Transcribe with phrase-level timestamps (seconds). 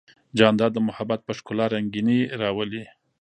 [0.37, 2.83] جانداد د محبت په ښکلا رنګینی راولي.